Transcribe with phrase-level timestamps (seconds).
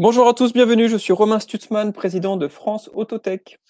[0.00, 0.88] Bonjour à tous, bienvenue.
[0.88, 3.60] Je suis Romain Stutzmann, président de France Autotech.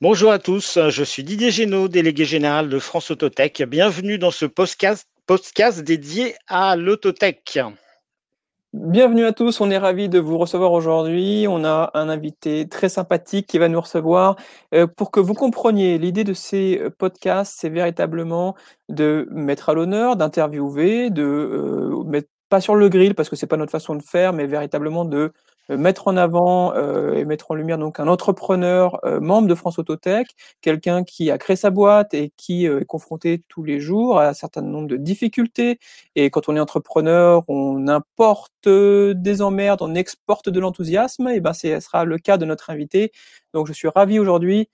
[0.00, 3.64] Bonjour à tous, je suis Didier Génaud, délégué général de France Autotech.
[3.64, 7.58] Bienvenue dans ce podcast, podcast dédié à l'autotech.
[8.72, 11.46] Bienvenue à tous, on est ravis de vous recevoir aujourd'hui.
[11.48, 14.36] On a un invité très sympathique qui va nous recevoir.
[14.74, 18.54] Euh, pour que vous compreniez, l'idée de ces euh, podcasts, c'est véritablement
[18.88, 23.46] de mettre à l'honneur, d'interviewer, de euh, mettre pas sur le grill parce que c'est
[23.46, 25.32] pas notre façon de faire, mais véritablement de
[25.70, 29.54] euh, mettre en avant euh, et mettre en lumière donc un entrepreneur euh, membre de
[29.54, 30.28] France Autotech,
[30.62, 34.32] quelqu'un qui a créé sa boîte et qui est confronté tous les jours à un
[34.34, 35.78] certain nombre de difficultés.
[36.16, 41.28] Et quand on est entrepreneur, on importe des emmerdes, on exporte de l'enthousiasme.
[41.28, 43.12] Et ben, ce sera le cas de notre invité.
[43.54, 44.68] Donc, je suis ravi aujourd'hui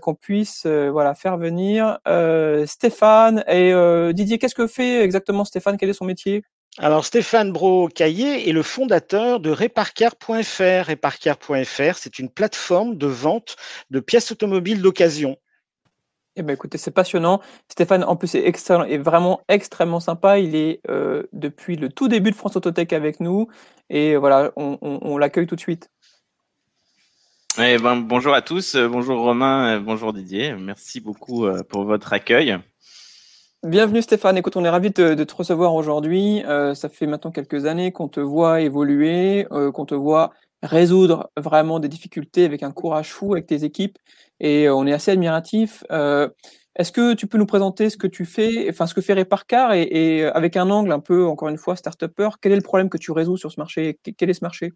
[0.00, 1.98] qu'on puisse voilà faire venir
[2.66, 3.72] Stéphane et
[4.14, 4.38] Didier.
[4.38, 5.76] Qu'est-ce que fait exactement Stéphane?
[5.76, 6.44] Quel est son métier?
[6.78, 10.88] Alors Stéphane Bro-Caillé est le fondateur de Reparcar.fr.
[10.88, 13.56] Reparcar.fr, c'est une plateforme de vente
[13.90, 15.36] de pièces automobiles d'occasion.
[16.36, 17.40] Eh ben écoutez, c'est passionnant.
[17.68, 20.40] Stéphane, en plus, est, est vraiment extrêmement sympa.
[20.40, 23.46] Il est euh, depuis le tout début de France Autotech avec nous.
[23.88, 25.90] Et voilà, on, l'accueille tout de suite.
[27.56, 30.54] Eh ben, bonjour à tous, bonjour Romain, bonjour Didier.
[30.54, 32.58] Merci beaucoup euh, pour votre accueil.
[33.64, 36.44] Bienvenue Stéphane, écoute, on est ravi de, te recevoir aujourd'hui.
[36.44, 41.30] Euh, ça fait maintenant quelques années qu'on te voit évoluer, euh, qu'on te voit résoudre
[41.38, 43.96] vraiment des difficultés avec un courage fou avec tes équipes
[44.38, 45.82] et euh, on est assez admiratif.
[46.76, 49.72] Est-ce que tu peux nous présenter ce que tu fais, enfin ce que fait Reparcar
[49.72, 52.98] et, avec un angle un peu, encore une fois, start-upper, quel est le problème que
[52.98, 53.98] tu résous sur ce marché?
[54.18, 54.74] Quel est ce marché?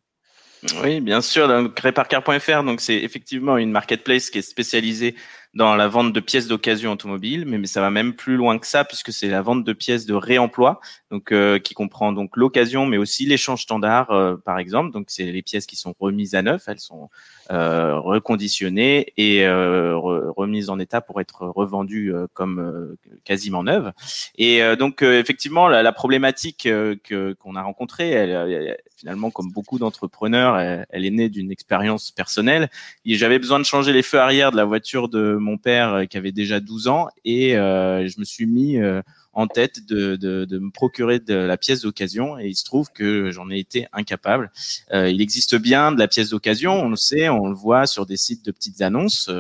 [0.82, 1.46] Oui, bien sûr.
[1.46, 5.14] Donc, donc c'est effectivement une marketplace qui est spécialisée
[5.54, 8.66] dans la vente de pièces d'occasion automobile, mais, mais, ça va même plus loin que
[8.66, 12.86] ça puisque c'est la vente de pièces de réemploi, donc euh, qui comprend donc l'occasion,
[12.86, 14.92] mais aussi l'échange standard, euh, par exemple.
[14.92, 17.08] Donc c'est les pièces qui sont remises à neuf, elles sont
[17.50, 23.92] euh, reconditionnées et remises en état pour être revendues comme quasiment neuves.
[24.36, 30.58] Et donc effectivement, la, la problématique que qu'on a rencontrée, elle, finalement comme beaucoup d'entrepreneurs,
[30.58, 32.68] elle, elle, est née d'une expérience personnelle.
[33.06, 36.16] J'avais besoin de changer les feux arrière de la voiture de mon père euh, qui
[36.16, 40.18] avait déjà 12 ans et euh, je me suis mis euh, en tête de,
[40.50, 44.50] me procurer de la pièce d'occasion et il se trouve que j'en ai été incapable.
[44.92, 48.16] Il existe bien de la pièce d'occasion, on le sait, on le voit sur des
[48.16, 49.30] sites de petites annonces,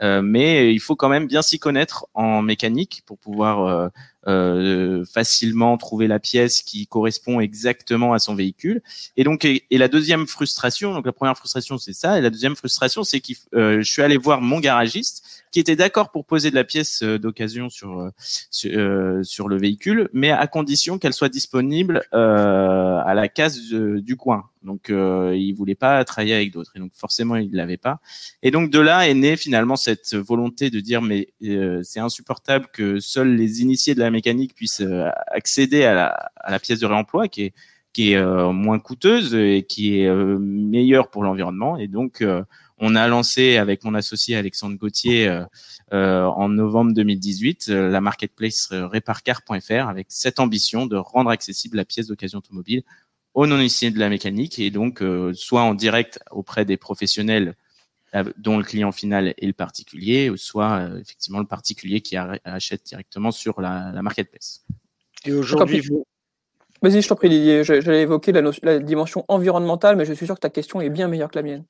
[0.00, 3.90] mais il faut quand même bien s'y connaître en mécanique pour pouvoir
[4.26, 8.82] euh, facilement trouver la pièce qui correspond exactement à son véhicule.
[9.16, 12.56] Et donc, et, la deuxième frustration, donc la première frustration c'est ça, et la deuxième
[12.56, 16.50] frustration c'est que euh, je suis allé voir mon garagiste qui était d'accord pour poser
[16.50, 18.10] de la pièce euh, d'occasion sur
[18.50, 24.44] sur, sur, le véhicule, mais à condition qu'elle soit disponible à la case du coin.
[24.66, 26.72] Donc, euh, il voulait pas travailler avec d'autres.
[26.74, 28.00] Et donc, forcément, il l'avait pas.
[28.42, 32.66] Et donc, de là est née finalement cette volonté de dire, mais euh, c'est insupportable
[32.72, 37.28] que seuls les initiés de la mécanique puissent euh, accéder à la, pièce de réemploi
[37.28, 37.54] qui est
[37.92, 41.78] qui est euh, moins coûteuse et qui est meilleure pour l'environnement.
[41.78, 42.22] Et donc,
[42.76, 45.44] on a lancé avec mon associé Alexandre Gauthier
[45.92, 52.40] en novembre 2018 la marketplace reparcar.fr avec cette ambition de rendre accessible la pièce d'occasion
[52.40, 52.82] automobile
[53.36, 57.54] aux non-initiés de la mécanique et donc euh, soit en direct auprès des professionnels
[58.14, 62.16] euh, dont le client final est le particulier, ou soit euh, effectivement le particulier qui
[62.16, 64.64] achète directement sur la, la marketplace.
[65.26, 66.06] Et aujourd'hui, vous...
[66.80, 67.62] Vas-y, je t'en prie, Didier.
[67.62, 71.06] J'allais évoquer la, la, dimension environnementale, mais je suis sûr que ta question est bien
[71.06, 71.64] meilleure que la mienne.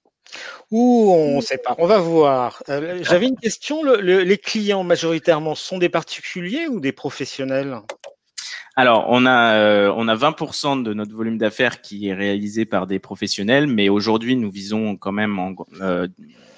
[0.70, 1.74] Ouh, on ne sait pas.
[1.78, 2.62] On va voir.
[2.68, 3.82] J'avais une question.
[3.82, 7.80] les clients majoritairement sont des particuliers ou des professionnels?
[8.78, 12.86] Alors, on a euh, on a 20% de notre volume d'affaires qui est réalisé par
[12.86, 15.38] des professionnels, mais aujourd'hui, nous visons quand même
[15.80, 16.06] euh,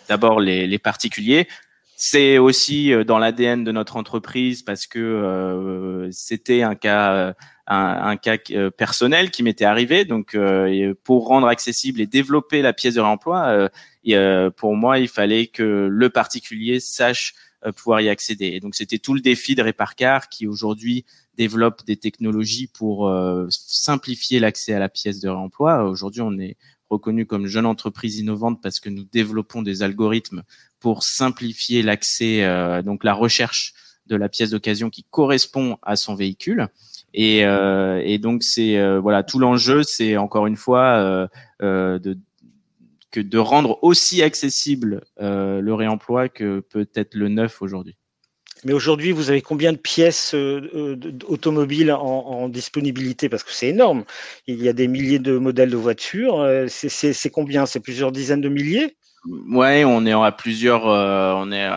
[0.08, 1.46] d'abord les, les, particuliers.
[1.94, 7.34] C'est aussi euh, dans l'ADN de notre entreprise parce que c'était un cas
[7.68, 8.36] un, un, cas
[8.76, 10.04] personnel qui m'était arrivé.
[10.04, 10.36] Donc,
[11.04, 13.70] pour rendre accessible et développer la pièce de réemploi,
[14.56, 17.34] pour moi, il fallait que le particulier sache
[17.76, 18.46] pouvoir y accéder.
[18.46, 21.04] Et donc, c'était tout le défi de Reparcar qui aujourd'hui
[21.38, 25.84] développe des technologies pour euh, simplifier l'accès à la pièce de réemploi.
[25.84, 26.56] Aujourd'hui, on est
[26.90, 30.42] reconnu comme jeune entreprise innovante parce que nous développons des algorithmes
[30.80, 33.72] pour simplifier l'accès, euh, donc la recherche
[34.06, 36.66] de la pièce d'occasion qui correspond à son véhicule.
[37.14, 41.28] Et, euh, donc c'est voilà tout l'enjeu, c'est encore une fois
[41.60, 47.96] que de rendre aussi accessible le réemploi que peut-être le neuf aujourd'hui.
[48.64, 50.34] Mais aujourd'hui, vous avez combien de pièces
[51.26, 53.28] automobiles en, disponibilité?
[53.28, 54.04] Parce que c'est énorme.
[54.46, 56.44] Il y a des milliers de modèles de voitures.
[56.68, 57.66] C'est combien?
[57.66, 58.96] C'est plusieurs dizaines de milliers?
[59.50, 61.68] Ouais, on est à plusieurs, on est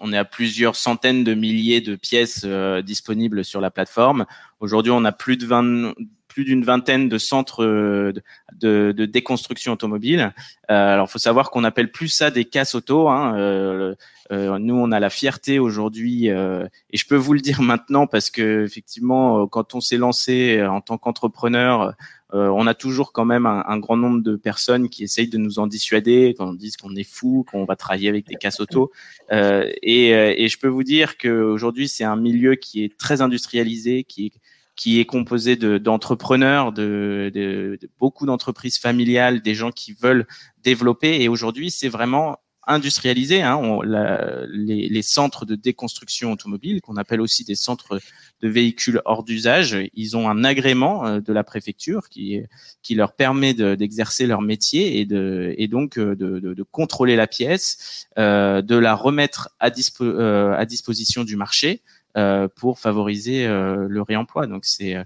[0.00, 2.44] on est à plusieurs centaines de milliers de pièces
[2.84, 4.26] disponibles sur la plateforme.
[4.60, 5.92] Aujourd'hui, on a plus de 20,
[6.34, 8.12] plus d'une vingtaine de centres euh,
[8.52, 10.34] de, déconstruction automobile.
[10.70, 13.08] Euh, alors, faut savoir qu'on appelle plus ça des casses auto.
[13.08, 13.36] Hein.
[13.38, 13.94] Euh,
[14.32, 18.30] euh, nous, on a la fierté aujourd'hui, et je peux vous le dire maintenant parce
[18.30, 21.94] que effectivement, quand on s'est lancé en tant qu'entrepreneur,
[22.32, 25.68] on a toujours quand même un, grand nombre de personnes qui essayent de nous en
[25.68, 28.90] dissuader, quand on dit qu'on est fou, qu'on va travailler avec des casses auto.
[29.30, 34.26] Et, et, je peux vous dire qu'aujourd'hui, c'est un milieu qui est très industrialisé, qui
[34.26, 34.32] est
[34.76, 40.26] qui est composé d'entrepreneurs, de, de, de, beaucoup d'entreprises familiales, des gens qui veulent
[40.62, 41.22] développer.
[41.22, 43.42] Et aujourd'hui, c'est vraiment industrialisé.
[43.42, 43.56] Hein.
[43.56, 48.00] On, la, les, les, centres de déconstruction automobile, qu'on appelle aussi des centres
[48.40, 52.40] de véhicules hors d'usage, ils ont un agrément euh, de la préfecture qui,
[52.82, 57.16] qui leur permet d'exercer leur métier et, de, et donc euh, de, de, de contrôler
[57.16, 61.82] la pièce, euh, de la remettre à, dispo, euh, à disposition du marché
[62.16, 64.46] euh, pour favoriser euh, le réemploi.
[64.46, 64.96] Donc c'est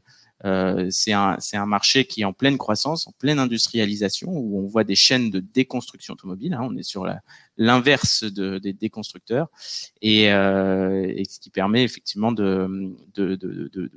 [0.45, 4.67] euh, c'est un, un, marché qui est en pleine croissance, en pleine industrialisation, où on
[4.69, 6.55] voit des chaînes de déconstruction automobile.
[6.55, 7.05] Hein, on est sur
[7.59, 9.49] l'inverse de, des déconstructeurs,
[10.01, 13.91] et, euh, et, ce qui permet effectivement de, de, de, de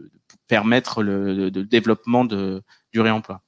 [0.47, 2.61] permettre le, développement de,
[2.91, 3.41] du réemploi.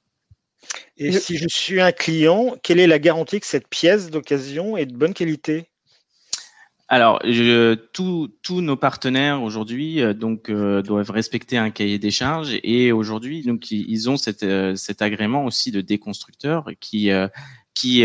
[0.96, 4.86] Et si je suis un client, quelle est la garantie que cette pièce d'occasion est
[4.86, 5.68] de bonne qualité?
[6.88, 7.20] Alors,
[7.92, 13.42] tous nos partenaires aujourd'hui euh, donc euh, doivent respecter un cahier des charges et aujourd'hui
[13.42, 17.10] donc ils ont euh, cet agrément aussi de déconstructeur qui
[17.74, 18.04] qui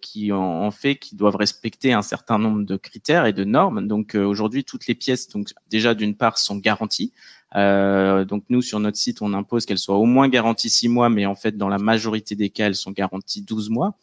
[0.00, 3.86] qui en, fait qui doivent respecter un certain nombre de critères et de normes.
[3.86, 7.12] Donc aujourd'hui toutes les pièces donc déjà d'une part sont garanties.
[7.54, 11.26] donc nous sur notre site on impose qu'elles soient au moins garanties six mois, mais
[11.26, 13.96] en fait dans la majorité des cas elles sont garanties 12 mois.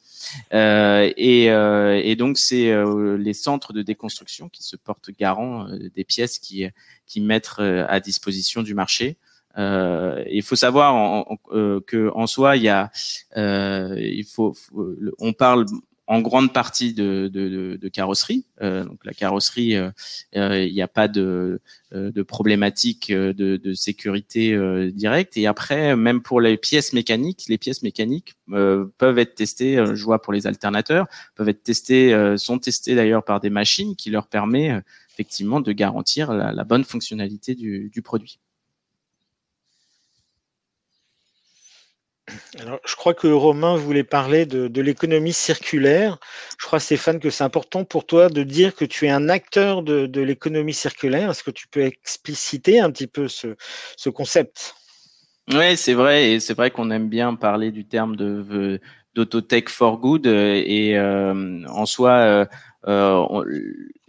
[0.53, 5.67] Euh, et, euh, et, donc c'est euh, les centres de déconstruction qui se portent garant
[5.95, 6.65] des pièces qui
[7.07, 9.17] qui mettent à disposition du marché.
[9.57, 11.37] Euh, il faut savoir en,
[11.85, 12.91] que en soi, il y a,
[13.37, 14.55] euh, il faut,
[15.19, 15.65] on parle
[16.07, 18.45] en grande partie de, de, de, carrosserie.
[18.61, 19.89] Euh, donc la carrosserie, euh,
[20.35, 21.61] euh, il n'y a pas de,
[21.91, 24.57] de problématique de, de sécurité
[24.91, 25.37] directe.
[25.37, 29.83] Et après, même pour les pièces mécaniques, les pièces mécaniques peuvent être testées.
[29.93, 34.09] je vois pour les alternateurs, peuvent être testées, sont testées d'ailleurs par des machines qui
[34.09, 38.39] leur permet effectivement de garantir la, la bonne fonctionnalité du, du produit.
[42.59, 46.17] Alors, je crois que Romain voulait parler de, l'économie circulaire.
[46.59, 49.83] Je crois, Stéphane, que c'est important pour toi de dire que tu es un acteur
[49.83, 51.31] de, l'économie circulaire.
[51.31, 54.75] Est-ce que tu peux expliciter un petit peu ce, concept?
[55.51, 56.31] Oui, c'est vrai.
[56.31, 58.79] Et c'est vrai qu'on aime bien parler du terme de,
[59.15, 60.25] d'autotech for good.
[60.25, 62.45] Et euh, en soi, euh,
[62.87, 63.43] euh,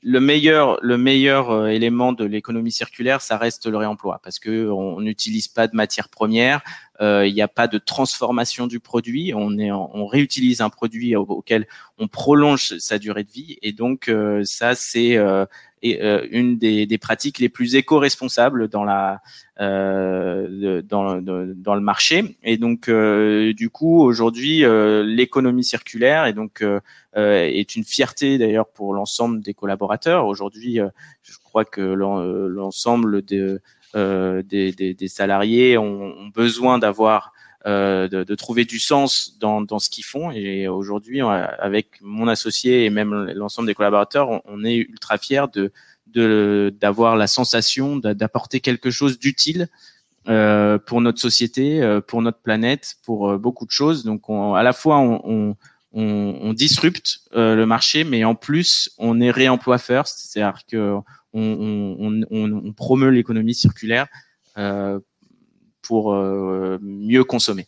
[0.06, 4.68] le meilleur, le meilleur euh, élément de l'économie circulaire, ça reste le réemploi, parce que
[4.68, 6.60] on n'utilise pas de matières premières,
[7.00, 11.16] euh, il n'y a pas de transformation du produit, on est, on réutilise un produit
[11.16, 11.66] auquel
[11.96, 15.16] on prolonge sa durée de vie, et donc euh, ça c'est
[15.92, 19.20] une des, des, pratiques les plus éco-responsables dans la
[19.59, 22.37] dans, dans le marché.
[22.42, 24.64] Et donc du coup aujourd'hui
[25.04, 26.64] l'économie circulaire et donc
[27.14, 30.26] est une fierté d'ailleurs pour l'ensemble des collaborateurs.
[30.26, 30.80] Aujourd'hui,
[31.23, 33.61] je crois que l'ensemble de
[33.97, 37.32] euh, des, des, des, salariés ont, ont besoin d'avoir
[37.66, 40.30] euh, de, de, trouver du sens dans, dans ce qu'ils font.
[40.30, 45.47] Et aujourd'hui, avec mon associé et même l'ensemble des collaborateurs, on, on est ultra fiers
[45.52, 45.73] de
[46.14, 49.68] d'avoir la sensation d'apporter quelque chose d'utile
[50.28, 54.04] euh, pour notre société, euh, pour notre planète, pour euh, beaucoup de choses.
[54.04, 55.56] Donc, on, à la fois, on,
[55.92, 60.97] on, on disrupte euh, le marché, mais en plus, on est réemploi first, c'est-à-dire que
[61.33, 64.06] on, promeut l'économie circulaire
[64.56, 65.00] euh,
[65.87, 67.67] pour euh, mieux consommer.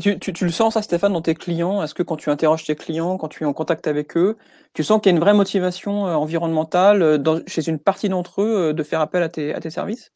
[0.00, 1.82] tu, tu, le sens ça, Stéphane, dans tes clients?
[1.82, 4.36] Est-ce que quand tu interroges tes clients, quand tu es en contact avec eux,
[4.72, 8.74] tu sens qu'il y a une vraie motivation euh, environnementale chez une partie d'entre eux
[8.74, 10.12] de faire appel à tes, à tes services?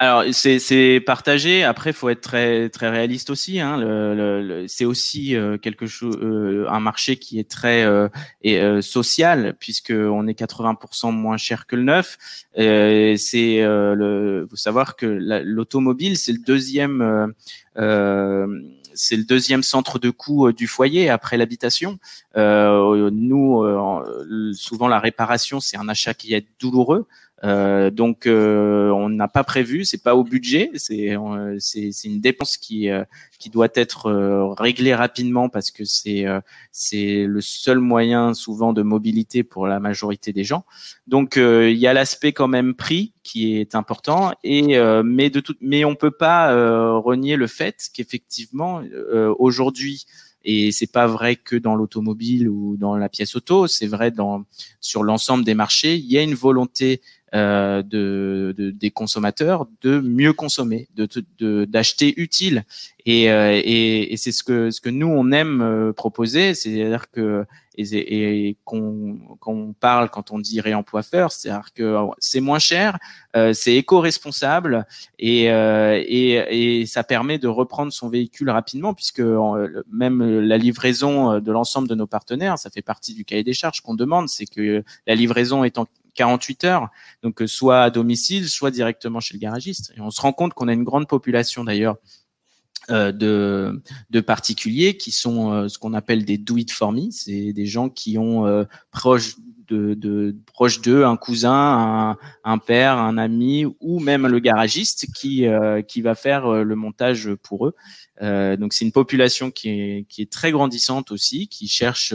[0.00, 1.64] Alors c'est partagé.
[1.64, 3.58] Après, faut être très très réaliste aussi.
[3.58, 3.78] Hein.
[3.78, 8.08] Le, c'est aussi euh, quelque chose, euh, un marché qui est très euh,
[8.42, 12.16] et, social puisque on est 80% moins cher que le neuf.
[12.54, 17.34] c'est le, faut savoir que l'automobile c'est le deuxième
[18.94, 21.98] c'est le deuxième centre de coût du foyer après l'habitation.
[22.36, 23.64] Euh, nous,
[24.54, 27.06] souvent la réparation, c'est un achat qui est douloureux.
[27.44, 31.16] Euh, donc euh, on n'a pas prévu, c'est pas au budget, c'est
[31.58, 32.88] c'est une dépense qui
[33.38, 34.10] qui doit être
[34.58, 36.24] réglée rapidement parce que c'est
[36.72, 40.64] c'est le seul moyen souvent de mobilité pour la majorité des gens.
[41.06, 45.54] Donc il y a l'aspect quand même prix qui est important et mais de tout
[45.60, 46.52] mais on peut pas
[46.98, 48.82] renier le fait qu'effectivement
[49.38, 50.06] aujourd'hui
[50.44, 54.44] et c'est pas vrai que dans l'automobile ou dans la pièce auto, c'est vrai dans
[54.80, 55.96] sur l'ensemble des marchés.
[55.96, 57.02] Il y a une volonté
[57.34, 62.64] euh, de, de, des consommateurs de mieux consommer, de d'acheter utile.
[63.04, 67.10] Et, euh, et, et c'est ce que ce que nous on aime euh, proposer, c'est-à-dire
[67.10, 67.44] que
[67.78, 72.98] et, et qu'on parle quand on dit réemploi first, c'est-à-dire que c'est moins cher,
[73.36, 74.84] euh, c'est éco-responsable
[75.18, 79.22] et, euh, et, et, ça permet de reprendre son véhicule rapidement puisque
[79.92, 83.80] même la livraison de l'ensemble de nos partenaires, ça fait partie du cahier des charges
[83.80, 85.86] qu'on demande, c'est que la livraison en
[86.18, 86.88] 48 heures,
[87.22, 89.92] donc soit à domicile, soit directement chez le garagiste.
[89.96, 91.96] Et on se rend compte qu'on a une grande population d'ailleurs
[92.90, 96.92] euh, de, particuliers qui sont euh, ce qu'on appelle des do it for.
[97.12, 99.36] C'est des gens qui ont euh, proche
[99.68, 105.46] de, de proche d'eux un cousin, un, père, un ami ou même le garagiste qui
[105.86, 107.74] qui va faire le montage pour eux.
[108.56, 112.14] donc c'est une population qui est qui est très grandissante aussi, qui cherche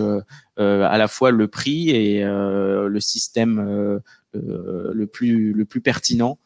[0.58, 4.02] à la fois le prix et le système
[4.34, 6.43] le plus le plus pertinent euh,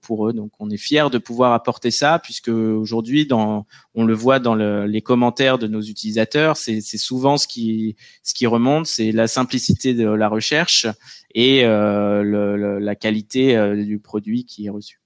[0.00, 0.32] pour eux.
[0.32, 4.86] Donc on est fiers de pouvoir apporter ça puisque aujourd'hui, on le voit dans le,
[4.86, 9.94] les commentaires de nos utilisateurs, c'est souvent ce qui, ce qui remonte, c'est la simplicité
[9.94, 10.86] de la recherche
[11.34, 15.00] et euh, le, la qualité euh, du produit qui est reçu.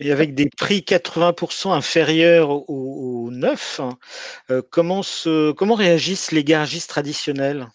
[0.00, 3.80] Et avec des prix 80% inférieurs au, neuf,
[4.50, 5.02] euh, comment,
[5.56, 7.68] comment réagissent les garagistes traditionnels?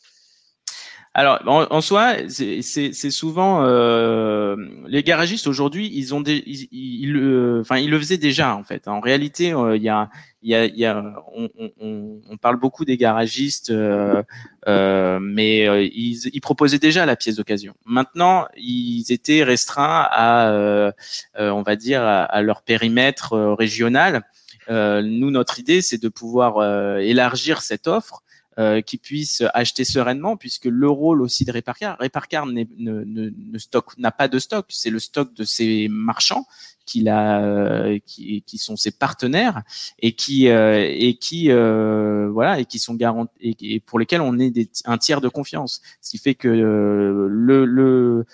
[1.15, 4.55] Alors, en, soi, c'est souvent euh,
[4.87, 8.87] les garagistes aujourd'hui, ils ont des, ils, ils, enfin, ils le faisaient déjà en fait.
[8.87, 10.09] En réalité, euh, il y a,
[10.43, 11.03] il y a, y a
[11.35, 14.21] on, on, on, parle beaucoup des garagistes, euh,
[14.67, 17.73] euh mais euh, ils, ils, proposaient déjà la pièce d'occasion.
[17.85, 20.91] Maintenant, ils étaient restreints à, euh,
[21.37, 24.21] on va dire, à, à leur périmètre régional.
[24.69, 26.63] nous, notre idée, c'est de pouvoir
[26.99, 28.21] élargir cette offre
[28.59, 34.39] euh, qui puissent acheter sereinement, puisque le rôle aussi de Reparcar, Reparcar n'a pas de
[34.39, 36.45] stock, c'est le stock de ses marchands
[36.89, 39.61] qu'il a, euh, qui, qui, sont ses partenaires
[39.99, 43.31] et qui euh, et qui euh, voilà et qui sont garantis
[43.61, 45.81] et, pour lesquels on est des, un tiers de confiance.
[46.01, 48.25] Ce qui fait que le, le,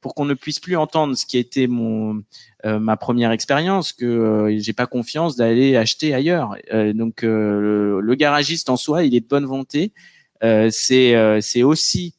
[0.00, 2.22] pour qu'on ne puisse plus entendre ce qui a été mon
[2.64, 6.56] ma première expérience que j'ai pas confiance d'aller acheter ailleurs.
[6.94, 9.92] donc le, garagiste en soi, il est de bonne volonté.
[10.42, 12.14] c'est c'est aussi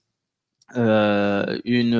[0.75, 1.95] euh, une,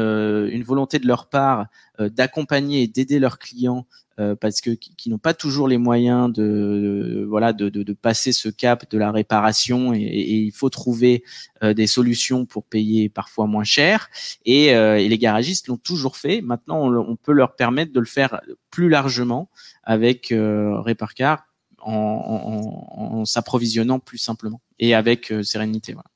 [0.51, 1.67] une, volonté de leur part
[1.99, 3.88] euh, d'accompagner et d'aider leurs clients
[4.19, 8.31] euh, parce que qui, n'ont pas toujours les moyens de, voilà de, de, de, passer
[8.31, 11.23] ce cap de la réparation et, et il faut trouver
[11.63, 14.09] des solutions pour payer parfois moins cher.
[14.45, 16.41] Et, et les garagistes l'ont toujours fait.
[16.41, 19.49] Maintenant on, on, peut leur permettre de le faire plus largement
[19.83, 21.45] avec Reparcar
[21.81, 26.09] en, en, en s'approvisionnant plus simplement et avec sérénité voilà.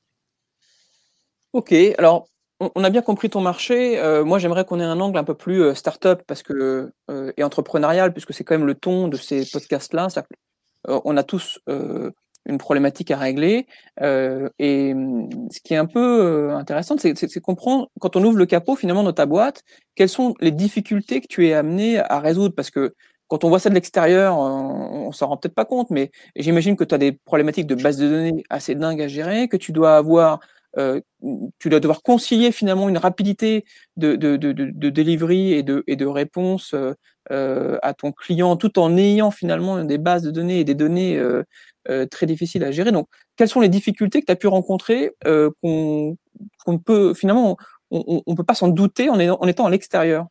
[1.54, 2.28] Ok, alors
[2.74, 3.98] on a bien compris ton marché.
[3.98, 7.32] Euh, moi, j'aimerais qu'on ait un angle un peu plus euh, start-up parce que, euh,
[7.36, 10.08] et entrepreneurial, puisque c'est quand même le ton de ces podcasts-là.
[10.86, 11.60] on a tous
[12.46, 13.66] une problématique à régler.
[14.00, 18.76] et mm, ce qui est un peu intéressant, c'est comprendre, quand on ouvre le capot
[18.76, 19.62] finalement de ta boîte,
[19.94, 22.54] quelles sont les difficultés que tu es amené à résoudre?
[22.54, 22.94] Parce que
[23.28, 26.76] quand on voit ça de l'extérieur, on, on s'en rend peut-être pas compte, mais j'imagine
[26.76, 29.72] que tu as des problématiques de base de données assez dingues à gérer, que tu
[29.72, 30.40] dois avoir
[30.78, 31.00] euh,
[31.58, 33.64] tu dois devoir concilier finalement une rapidité
[33.96, 36.92] de, de, de, de delivery et de, et de réponse euh,
[37.32, 41.20] euh, à ton client tout en ayant finalement des bases de données et des données
[42.10, 42.92] très difficiles à gérer.
[42.92, 45.12] Donc, quelles sont les difficultés que tu as pu rencontrer
[46.64, 47.56] qu'on peut finalement,
[47.90, 50.26] on ne peut pas s'en douter en, en étant à l'extérieur?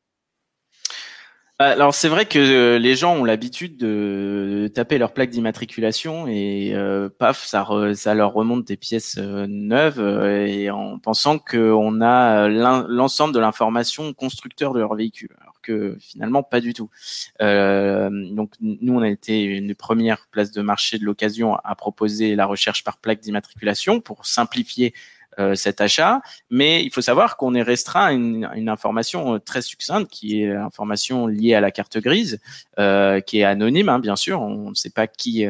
[1.60, 6.72] Alors c'est vrai que euh, les gens ont l'habitude de taper leur plaque d'immatriculation et
[6.74, 10.00] euh, paf, ça, ça leur remonte des pièces euh, neuves
[10.48, 16.42] et en pensant qu'on a l'ensemble de l'information constructeur de leur véhicule, alors que finalement
[16.42, 16.90] pas du tout.
[17.40, 22.48] donc nous on a été une première place de marché de l'occasion à proposer la
[22.48, 24.94] recherche par plaque d'immatriculation pour simplifier
[25.56, 26.22] cet achat.
[26.50, 30.54] Mais il faut savoir qu'on est restreint à une, une, information très succincte qui est
[30.54, 32.40] l'information liée à la carte grise,
[32.78, 34.42] qui est anonyme, hein, bien sûr.
[34.42, 35.46] On ne sait pas qui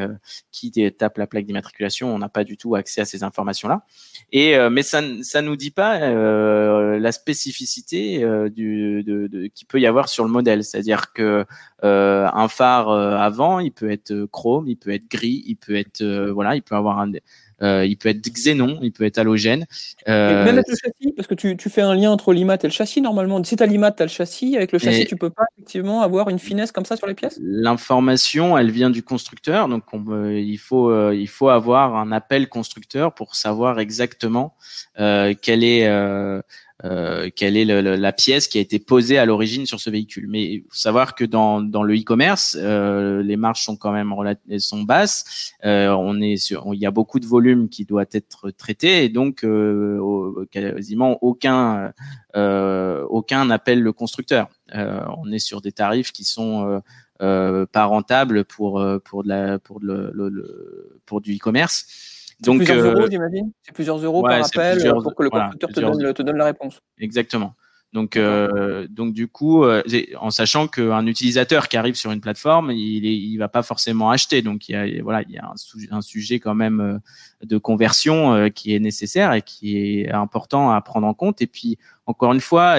[0.51, 2.13] qui tape la plaque d'immatriculation.
[2.13, 3.83] On n'a pas du tout accès à ces informations-là.
[4.31, 9.87] Et mais ça ça nous dit pas la spécificité du de, de, qui peut y
[9.87, 10.63] avoir sur le modèle.
[10.63, 11.45] C'est-à-dire que
[11.83, 15.55] euh, un phare euh, avant, il peut être euh, chrome, il peut être gris, il
[15.55, 17.11] peut être voilà, il peut avoir un
[17.63, 19.65] il peut être xénon, il peut être halogène.
[20.07, 22.67] Euh, même avec le châssis, parce que tu, tu, fais un lien entre l'IMAT et
[22.67, 23.43] le châssis normalement.
[23.43, 24.55] Si tu as l'IMAT, tu as le châssis.
[24.57, 27.39] Avec le châssis, tu peux pas effectivement avoir une finesse comme ça sur les pièces?
[27.41, 29.67] L'information, elle vient du constructeur.
[29.67, 34.55] Donc on, il, faut, il faut avoir un appel constructeur pour savoir exactement
[34.97, 35.87] quel est
[36.83, 40.27] euh, quelle est le, la pièce qui a été posée à l'origine sur ce véhicule.
[40.27, 44.13] Mais il faut savoir que dans, dans le e-commerce, euh, les marges sont quand même
[44.59, 45.53] sont basses.
[45.65, 49.09] Euh, on est sur, il y a beaucoup de volume qui doit être traité et
[49.09, 51.93] donc euh, quasiment aucun
[52.35, 54.49] euh, aucun appelle le constructeur.
[54.73, 56.81] on est sur des tarifs qui sont
[57.19, 62.12] pas rentables pour pour de la pour le, le pour du e-commerce.
[62.43, 65.69] Donc, plusieurs euros, j'imagine C'est plusieurs euros par appel pour que le constructeur
[66.13, 66.81] te, donne, la réponse.
[66.99, 67.55] Exactement.
[67.93, 69.83] Donc, euh, donc du coup, euh,
[70.19, 74.09] en sachant qu'un utilisateur qui arrive sur une plateforme, il, est, il va pas forcément
[74.09, 74.41] acheter.
[74.41, 76.97] Donc, il y a, voilà, il y a un, un sujet quand même euh,
[77.45, 81.43] de conversion euh, qui est nécessaire et qui est important à prendre en compte.
[81.43, 82.77] Et puis, encore une fois,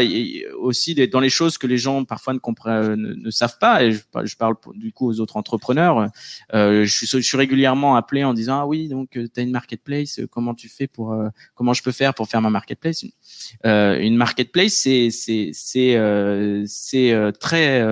[0.59, 3.83] aussi dans les choses que les gens parfois ne comprennent, ne, savent pas.
[3.83, 6.11] Et je, parle du coup aux autres entrepreneurs.
[6.53, 9.43] Euh, je, suis, je suis régulièrement appelé en disant ah oui donc euh, tu as
[9.43, 11.17] une marketplace, euh, comment tu fais pour
[11.55, 13.05] comment je peux faire pour faire ma marketplace?
[13.65, 17.83] Euh, Une marketplace c'est c'est c'est c'est très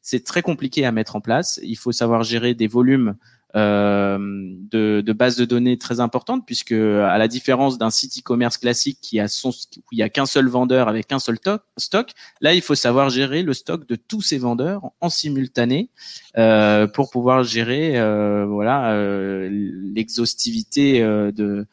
[0.00, 1.60] c'est très compliqué à mettre en place.
[1.62, 6.72] Il faut savoir gérer des volumes euh, de, de bases de données très importantes puisque
[6.72, 10.26] à la différence d'un site e-commerce classique qui a son où il y a qu'un
[10.26, 11.38] seul vendeur avec un seul
[11.76, 15.90] stock, là il faut savoir gérer le stock de tous ces vendeurs en simultané
[16.38, 21.66] euh, pour pouvoir gérer euh, voilà euh, l'exhaustivité euh, de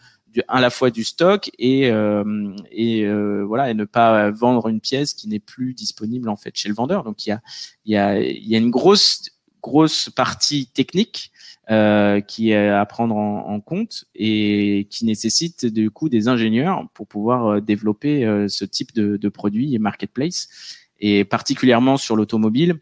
[0.48, 4.80] à la fois du stock et euh, et euh, voilà et ne pas vendre une
[4.80, 7.04] pièce qui n'est plus disponible en fait chez le vendeur.
[7.04, 7.42] Donc il y a
[7.86, 9.30] il y a il y a une grosse
[9.62, 11.32] grosse partie technique
[11.70, 17.06] euh, qui est à prendre en, compte et qui nécessite du coup des ingénieurs pour
[17.06, 20.50] pouvoir euh, développer euh, ce type de, de produit et marketplace.
[21.00, 22.80] Et particulièrement sur l'automobile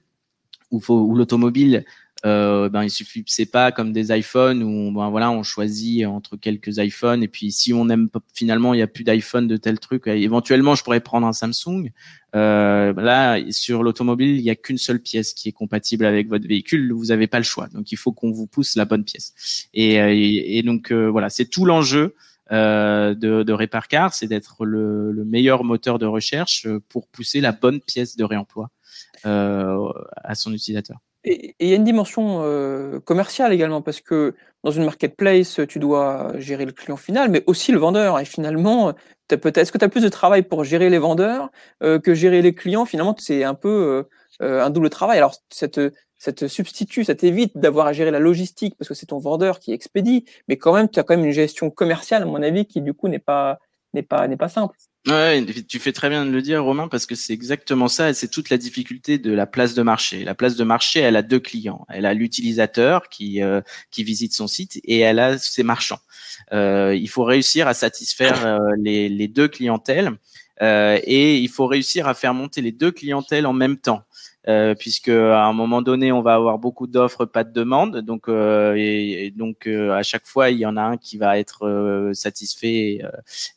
[0.72, 1.86] où, où l'automobile
[2.26, 6.36] euh, ben il suffit c'est pas comme des iPhones où ben voilà on choisit entre
[6.36, 7.24] quelques iPhones.
[7.24, 10.76] Et puis si on aime finalement il y a plus d'iPhone de tel truc éventuellement
[10.76, 11.92] je pourrais prendre un Samsung.
[12.36, 16.48] Euh, là sur l'automobile il y a qu'une seule pièce qui est compatible avec votre
[16.48, 16.92] véhicule.
[16.92, 17.68] Vous avez pas le choix.
[17.68, 19.68] Donc il faut qu'on vous pousse la bonne pièce.
[19.74, 22.16] Et, euh, et, donc euh, voilà c'est tout l'enjeu
[22.52, 27.52] euh, de, de Reparcar, c'est d'être le, le, meilleur moteur de recherche pour pousser la
[27.52, 28.72] bonne pièce de réemploi
[29.26, 31.00] euh, à son utilisateur.
[31.30, 35.78] Et il y a une dimension euh, commerciale également, parce que dans une marketplace, tu
[35.78, 38.18] dois gérer le client final, mais aussi le vendeur.
[38.20, 38.94] Et finalement,
[39.30, 41.50] est-ce que tu as plus de travail pour gérer les vendeurs
[41.84, 42.86] euh, que gérer les clients?
[42.86, 44.06] Finalement, c'est un peu
[44.42, 45.18] euh, un double travail.
[45.18, 48.94] Alors, ça te, ça te substitue, ça t'évite d'avoir à gérer la logistique, parce que
[48.96, 52.24] c'est ton vendeur qui expédie, mais quand même, tu as quand même une gestion commerciale,
[52.24, 53.60] à mon avis, qui du coup n'est pas,
[53.94, 54.78] n'est pas, n'est pas simple.
[55.08, 58.14] Ouais, tu fais très bien de le dire, Romain, parce que c'est exactement ça.
[58.14, 60.26] C'est toute la difficulté de la place de marché.
[60.26, 61.86] La place de marché, elle a deux clients.
[61.90, 66.00] Elle a l'utilisateur qui euh, qui visite son site et elle a ses marchands.
[66.52, 70.12] Euh, il faut réussir à satisfaire euh, les, les deux clientèles
[70.62, 74.04] euh, et il faut réussir à faire monter les deux clientèles en même temps.
[74.48, 77.98] Euh, puisque à un moment donné, on va avoir beaucoup d'offres, pas de demandes.
[77.98, 81.38] Donc, euh, et, donc euh, à chaque fois, il y en a un qui va
[81.38, 83.02] être satisfait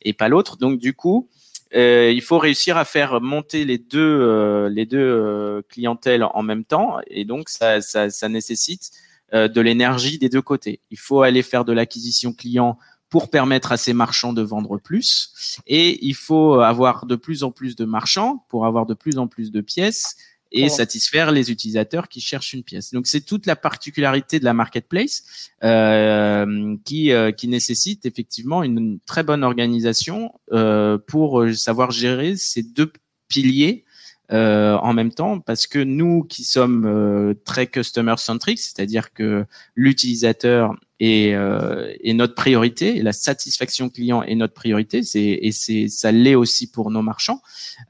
[0.03, 0.57] et, pas l'autre.
[0.57, 1.29] Donc, du coup,
[1.73, 6.99] il faut réussir à faire monter les deux les deux clientèles en même temps.
[7.07, 8.91] Et donc, ça, ça, ça nécessite
[9.33, 10.81] de l'énergie des deux côtés.
[10.91, 12.77] Il faut aller faire de l'acquisition client
[13.11, 15.61] pour permettre à ces marchands de vendre plus.
[15.67, 19.27] Et il faut avoir de plus en plus de marchands pour avoir de plus en
[19.27, 20.17] plus de pièces
[20.53, 22.93] et satisfaire les utilisateurs qui cherchent une pièce.
[22.93, 28.99] Donc c'est toute la particularité de la marketplace euh, qui euh, qui nécessite effectivement une,
[29.07, 32.93] très bonne organisation euh, pour savoir gérer ces deux
[33.29, 33.85] piliers
[34.33, 39.45] euh, en même temps parce que nous qui sommes euh, très customer centric, c'est-à-dire que
[39.75, 45.51] l'utilisateur est, euh, est, notre priorité et la satisfaction client est notre priorité, c'est et
[45.51, 47.41] c'est ça l'est aussi pour nos marchands.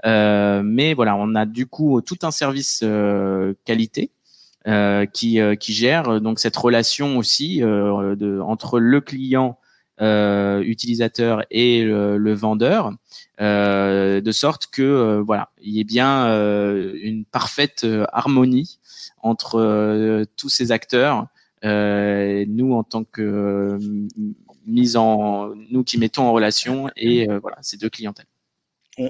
[0.04, 2.84] mais voilà, on a du coup tout un service
[3.64, 4.12] qualité
[5.12, 9.58] qui qui gère donc cette relation aussi de, entre le client
[10.00, 12.92] utilisateur et le, vendeur,
[13.40, 16.26] de sorte que voilà, il y ait bien
[17.02, 18.78] une parfaite harmonie
[19.22, 21.26] entre tous ces acteurs.
[21.62, 23.78] Nous en tant que
[24.66, 28.26] mise en nous qui mettons en relation et voilà ces deux clientèles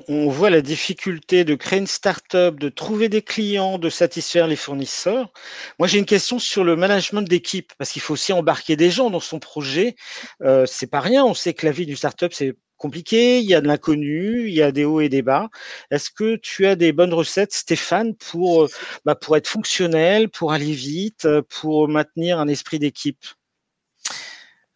[0.09, 4.57] on, voit la difficulté de créer une start-up, de trouver des clients, de satisfaire les
[4.57, 5.33] fournisseurs.
[5.79, 9.11] Moi, j'ai une question sur le management d'équipe, parce qu'il faut aussi embarquer des gens
[9.11, 9.97] dans son projet.
[10.43, 11.25] Euh, c'est pas rien.
[11.25, 14.55] On sait que la vie du start-up, c'est compliqué, il y a de l'inconnu, il
[14.55, 15.49] y a des hauts et des bas.
[15.91, 18.69] Est-ce que tu as des bonnes recettes, Stéphane, pour,
[19.05, 21.29] bah, pour être fonctionnel, pour aller vite,
[21.61, 23.25] pour maintenir un esprit d'équipe?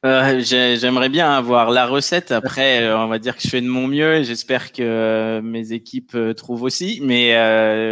[0.04, 2.30] Euh, j'aimerais bien avoir la recette.
[2.30, 5.40] Après, euh, on va dire que je fais de mon mieux et j'espère que euh,
[5.40, 7.00] mes équipes trouvent aussi.
[7.02, 7.34] Mais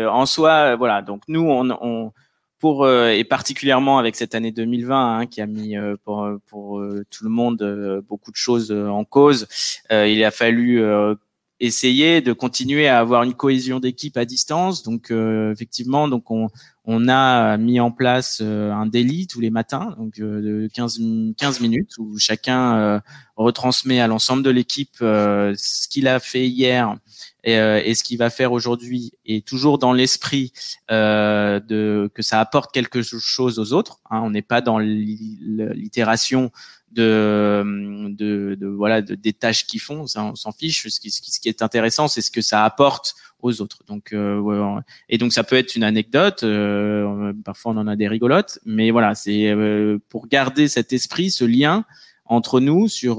[0.07, 1.01] en soi, voilà.
[1.01, 2.12] Donc nous, on
[2.62, 7.29] pour et particulièrement avec cette année 2020 hein, qui a mis pour, pour tout le
[7.29, 9.48] monde beaucoup de choses en cause,
[9.90, 10.81] il a fallu
[11.59, 14.85] essayer de continuer à avoir une cohésion d'équipe à distance.
[14.85, 16.51] Donc effectivement, donc on
[16.85, 20.99] on a mis en place euh, un daily tous les matins, donc euh, de 15,
[21.37, 23.01] 15 minutes, où chacun euh,
[23.37, 26.97] retransmet à l'ensemble de l'équipe ce qu'il a fait hier
[27.45, 30.53] et, ce qu'il va faire aujourd'hui, et toujours dans l'esprit
[30.88, 34.01] de que ça apporte quelque chose aux autres.
[34.11, 34.21] Hein.
[34.23, 36.51] on n'est pas dans l'itération
[36.92, 40.88] de, de, de, voilà de, des tâches qu'ils font, ça, on s'en fiche.
[40.88, 43.83] Ce qui, ce qui est intéressant, c'est ce que ça apporte aux autres.
[43.87, 46.42] Donc euh, et donc ça peut être une anecdote.
[46.44, 51.31] Euh, parfois on en a des rigolotes, mais voilà, c'est euh, pour garder cet esprit,
[51.31, 51.85] ce lien
[52.24, 53.16] entre nous sur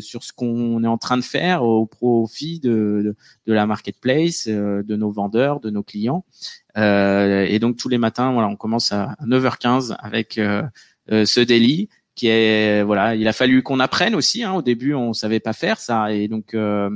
[0.00, 3.14] sur ce qu'on est en train de faire au profit de,
[3.46, 6.24] de, la marketplace, de nos vendeurs, de nos clients.
[6.76, 10.40] et donc tous les matins, voilà, on commence à 9h15 avec
[11.10, 11.88] ce daily
[12.20, 14.44] qui est voilà, il a fallu qu'on apprenne aussi.
[14.44, 16.90] Hein, au début, on savait pas faire ça, et donc euh,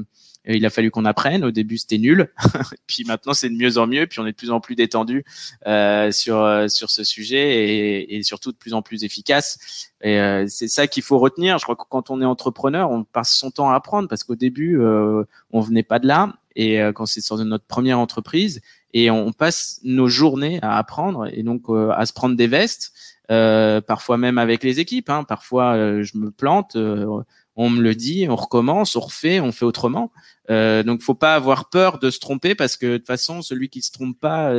[0.46, 1.44] il a fallu qu'on apprenne.
[1.44, 2.30] Au début, c'était nul,
[2.86, 4.06] puis maintenant, c'est de mieux en mieux.
[4.06, 5.24] Puis on est de plus en plus détendu
[5.66, 9.90] euh, sur euh, sur ce sujet et, et, surtout de plus en plus efficace.
[10.02, 11.56] Et euh, c'est ça qu'il faut retenir.
[11.56, 14.36] Je crois que quand on est entrepreneur, on passe son temps à apprendre parce qu'au
[14.36, 16.34] début, euh, on venait pas de là.
[16.54, 18.60] Et quand c'est sur notre première entreprise,
[18.92, 22.92] et on passe nos journées à apprendre et donc à se prendre des vestes
[23.30, 25.08] euh, parfois même avec les équipes.
[25.10, 25.24] Hein.
[25.24, 27.22] Parfois, euh, je me plante, euh,
[27.56, 30.12] on me le dit, on recommence, on refait, on fait autrement.
[30.48, 33.80] Donc, faut pas avoir peur de se tromper parce que de toute façon, celui qui
[33.80, 34.52] se trompe pas,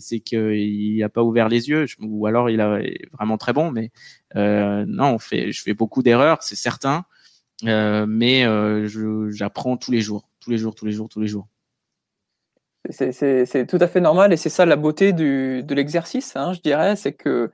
[0.00, 3.70] c'est qu'il n'a pas ouvert les yeux, ou alors il est vraiment très bon.
[3.70, 3.92] Mais
[4.34, 7.04] non, on fait, je fais beaucoup d'erreurs, c'est certain,
[7.62, 8.44] mais
[9.30, 11.46] j'apprends tous les jours, tous les jours, tous les jours, tous les jours.
[12.90, 16.60] C'est tout à fait normal et c'est ça la beauté du, de l'exercice, hein, je
[16.60, 17.52] dirais, c'est que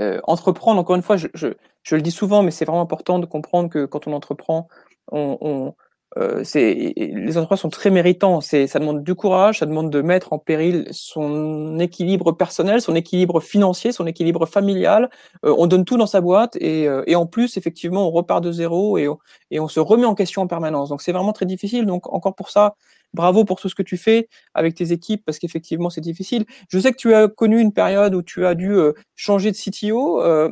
[0.00, 1.48] euh, entreprendre, encore une fois, je, je,
[1.82, 4.68] je, le dis souvent, mais c'est vraiment important de comprendre que quand on entreprend,
[5.10, 5.74] on, on
[6.18, 8.40] euh, les entreprises sont très méritants.
[8.40, 13.40] Ça demande du courage, ça demande de mettre en péril son équilibre personnel, son équilibre
[13.40, 15.10] financier, son équilibre familial.
[15.44, 18.42] Euh, on donne tout dans sa boîte et, euh, et, en plus, effectivement, on repart
[18.44, 19.08] de zéro et,
[19.50, 20.90] et on se remet en question en permanence.
[20.90, 21.86] Donc, c'est vraiment très difficile.
[21.86, 22.74] Donc, encore pour ça,
[23.14, 26.44] bravo pour tout ce que tu fais avec tes équipes parce qu'effectivement c'est difficile.
[26.68, 29.56] Je sais que tu as connu une période où tu as dû euh, changer de
[29.56, 30.50] CTO, euh,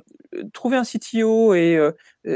[0.53, 1.93] trouver un CTO et euh,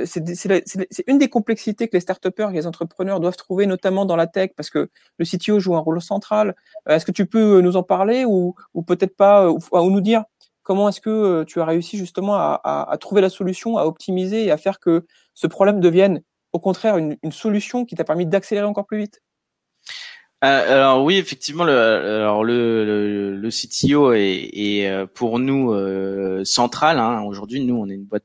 [0.07, 4.27] c'est une des complexités que les start et les entrepreneurs doivent trouver notamment dans la
[4.27, 6.57] tech parce que le CTO joue un rôle central.
[6.89, 8.55] Est-ce que tu peux nous en parler ou,
[8.87, 9.61] peut-être pas ou,
[9.91, 10.25] nous dire
[10.63, 14.57] comment est-ce que tu as réussi justement à, trouver la solution, à optimiser et à
[14.57, 18.99] faire que ce problème devienne au contraire une solution qui t'a permis d'accélérer encore plus
[18.99, 19.24] vite?
[20.45, 26.99] Euh, alors oui, effectivement, le, alors le, le, CTO est, euh, pour nous euh, central.
[26.99, 27.23] Hein.
[27.23, 28.25] Aujourd'hui, nous, on est une boîte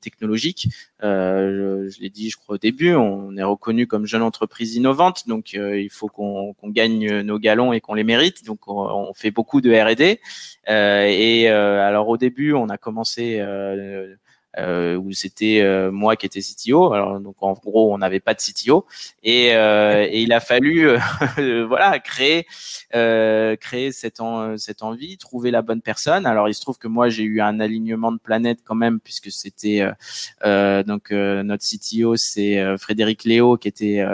[0.00, 0.68] technologique.
[1.02, 5.52] je, l'ai dit, je crois au début, on est reconnu comme jeune entreprise innovante, donc
[5.52, 8.44] il faut qu'on gagne nos galons et qu'on les mérite.
[8.44, 10.20] Donc on, fait beaucoup de R&D.
[10.68, 13.40] et alors au début, on a commencé
[14.58, 16.92] euh, où c'était euh, moi qui étais CTO.
[16.92, 18.86] Alors donc en gros, on n'avait pas de CTO
[19.22, 22.46] et, euh, et il a fallu euh, voilà créer
[22.90, 26.26] créer cette en, cette envie, trouver la bonne personne.
[26.26, 29.30] Alors il se trouve que moi j'ai eu un alignement de planète quand même puisque
[29.30, 29.86] c'était
[30.44, 34.04] donc notre CTO c'est Frédéric Léo qui était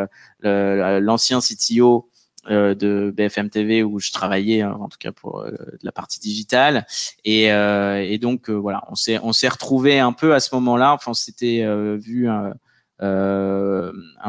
[0.42, 2.17] l'ancien CTO euh,
[2.48, 5.50] de BFM TV où je travaillais hein, en tout cas pour euh,
[5.82, 6.86] la partie digitale.
[7.24, 10.94] Et, euh, et donc voilà on s'est on s'est retrouvé un peu à ce moment-là.
[10.94, 11.66] Enfin on s'était
[11.98, 12.52] vu un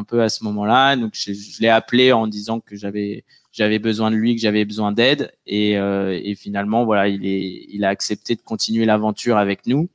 [0.08, 0.95] peu à ce moment-là.
[0.95, 4.91] Donc je, l'ai appelé en disant que j'avais j'avais besoin de lui que j'avais besoin
[4.91, 5.32] d'aide.
[5.45, 9.89] Et, et finalement voilà il est il a accepté de continuer l'aventure avec nous.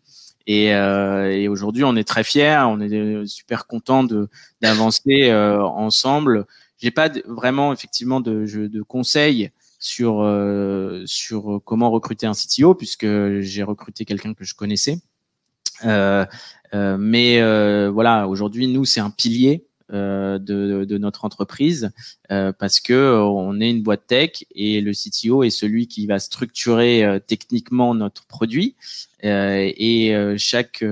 [0.47, 4.29] Et, et aujourd'hui, on est très fiers, on est super content de
[4.61, 6.47] d'avancer ensemble.
[6.85, 10.23] J'ai pas vraiment effectivement de, de conseils sur
[11.07, 13.07] sur comment recruter un CTO puisque
[13.41, 14.99] j'ai recruté quelqu'un que je connaissais.
[15.87, 16.27] Euh,
[16.73, 17.41] mais
[17.89, 21.93] voilà, aujourd'hui, nous, c'est un pilier euh, de, de, notre entreprise
[22.33, 26.07] euh, parce que euh, on est une boîte tech et le CTO est celui qui
[26.07, 28.77] va structurer techniquement notre produit
[29.23, 30.83] et chaque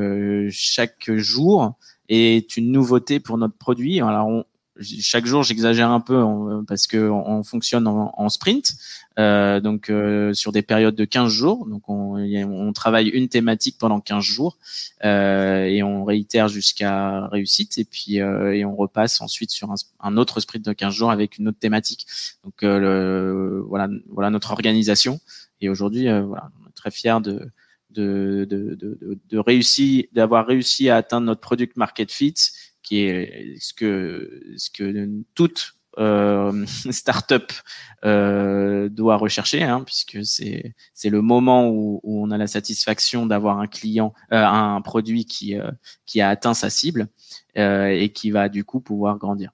[0.50, 1.72] chaque jour
[2.10, 4.02] est une nouveauté pour notre produit.
[4.02, 4.44] Alors on,
[4.82, 6.22] chaque jour, j'exagère un peu
[6.66, 8.74] parce que on, fonctionne en, sprint,
[9.18, 11.66] euh, donc euh, sur des périodes de 15 jours.
[11.66, 14.58] Donc on, on travaille une thématique pendant 15 jours
[15.04, 20.40] euh, et on réitère jusqu'à réussite et puis et on repasse ensuite sur un, autre
[20.40, 22.06] sprint de 15 jours avec une autre thématique.
[22.44, 25.20] Donc le, voilà, voilà notre organisation.
[25.60, 27.50] Et aujourd'hui, voilà, on est très fiers de,
[27.90, 32.34] de, de, de réussir, d'avoir réussi à atteindre notre product market fit
[32.82, 37.52] qui est ce que ce que toute euh, startup
[38.04, 43.58] euh, doit rechercher, hein, puisque c'est c'est le moment où, on a la satisfaction d'avoir
[43.58, 45.70] un client, euh, un produit qui euh,
[46.06, 47.08] qui a atteint sa cible
[47.54, 49.52] et qui va du coup pouvoir grandir.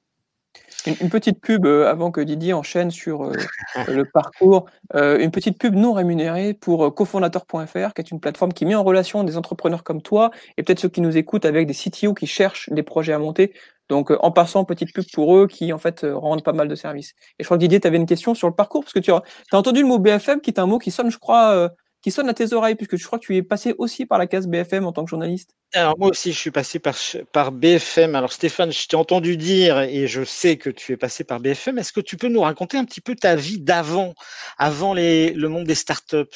[0.87, 3.33] Une, petite pub euh, avant que Didier enchaîne sur euh,
[3.89, 4.67] le parcours.
[4.95, 8.85] Euh, une petite pub non rémunérée pour cofondateur.fr, qui est une plateforme qui met en
[8.85, 12.27] relation des entrepreneurs comme toi et peut-être ceux qui nous écoutent avec des CTO qui
[12.27, 13.53] cherchent des projets à monter.
[13.89, 17.15] Donc, en passant, petite pub pour eux qui, en fait, rendent pas mal de services.
[17.39, 19.11] Et je crois que Didier, tu avais une question sur le parcours, parce que tu
[19.11, 22.11] as, as entendu le mot BFM, qui est un mot qui sonne, je crois, qui
[22.11, 24.47] sonne à tes oreilles, puisque je crois que tu es passé aussi par la case
[24.47, 25.51] BFM en tant que journaliste.
[25.75, 26.97] Alors moi aussi, je suis passé par,
[27.33, 28.15] par BFM.
[28.15, 31.79] Alors Stéphane, je t'ai entendu dire, et je sais que tu es passé par BFM.
[31.79, 34.15] Est-ce que tu peux nous raconter un petit peu ta vie d'avant,
[34.57, 36.27] avant les, le monde des startups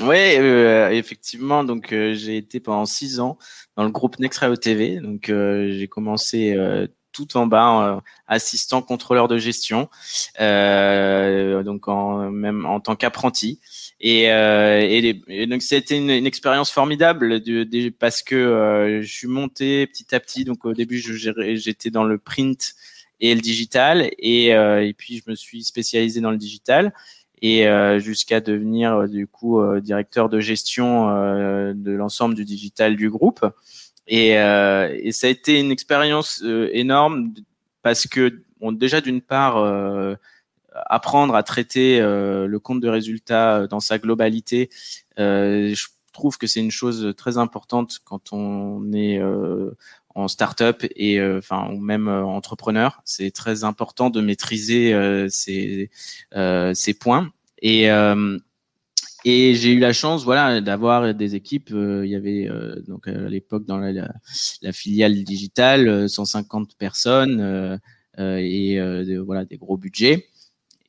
[0.00, 1.62] oui, euh, effectivement.
[1.62, 3.38] Donc, euh, j'ai été pendant six ans
[3.76, 4.98] dans le groupe Next TV.
[5.00, 6.56] Donc, euh, j'ai commencé
[7.14, 9.88] tout en bas, assistant contrôleur de gestion,
[10.38, 13.60] donc en, même en tant qu'apprenti.
[14.00, 17.40] Et, euh, et, donc c'était une, une, expérience formidable
[17.98, 20.44] parce que euh, je suis monté petit à petit.
[20.44, 22.74] Donc au début, j'étais dans le print
[23.20, 26.92] et le digital, et, euh, et puis je me suis spécialisé dans le digital
[27.40, 31.06] et euh, jusqu'à devenir euh, du coup directeur de gestion
[31.72, 33.46] de l'ensemble du digital du groupe.
[34.06, 37.32] Et, et, ça a été une expérience énorme
[37.82, 39.56] parce que bon, déjà d'une part
[40.74, 44.70] apprendre à traiter euh, le compte de résultats euh, dans sa globalité,
[45.18, 49.20] euh, je trouve que c'est une chose très importante quand on est
[50.14, 53.02] en start-up et enfin ou même entrepreneur.
[53.04, 54.94] C'est très important de maîtriser
[55.28, 55.90] ces,
[56.74, 57.32] ces points.
[57.62, 57.88] Et
[59.24, 61.70] et j'ai eu la chance, voilà, d'avoir des équipes.
[61.70, 62.48] il y avait
[62.86, 64.12] donc à l'époque dans la,
[64.72, 67.80] filiale digitale 150 personnes
[68.18, 68.78] et
[69.24, 70.26] voilà des gros budgets.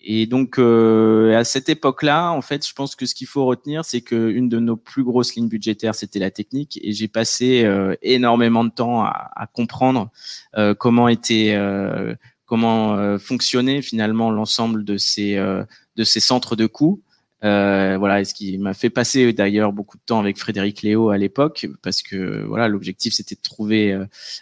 [0.08, 3.84] Et donc euh, à cette époque-là, en fait, je pense que ce qu'il faut retenir,
[3.84, 7.64] c'est que une de nos plus grosses lignes budgétaires, c'était la technique, et j'ai passé
[7.64, 10.12] euh, énormément de temps à, comprendre
[10.58, 12.14] euh, comment était, euh,
[12.46, 17.02] comment fonctionnait finalement l'ensemble de ces de ces centres de coûts.
[17.50, 21.18] Voilà, et ce qui m'a fait passer d'ailleurs beaucoup de temps avec Frédéric Léo à
[21.18, 23.98] l'époque, parce que voilà, l'objectif c'était de trouver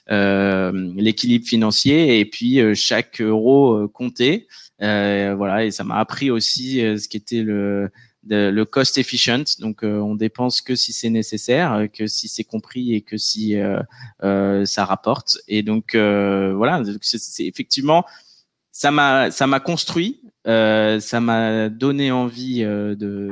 [0.10, 4.48] l'équilibre financier et puis chaque euro comptait.
[4.82, 7.90] Euh, voilà, et ça m'a appris aussi euh, ce qui était le
[8.26, 9.44] le cost efficient.
[9.60, 13.56] Donc, euh, on dépense que si c'est nécessaire, que si c'est compris et que si
[14.22, 15.40] ça rapporte.
[15.50, 18.06] Et donc, voilà, c'est effectivement,
[18.72, 23.30] ça m'a ça m'a construit, ça m'a donné envie de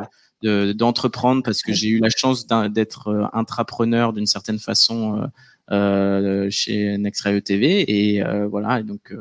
[0.73, 5.29] d'entreprendre parce que j'ai eu la chance d'être intrapreneur d'une certaine façon
[5.71, 8.79] euh, chez Nextray TV et voilà.
[8.79, 9.13] Et donc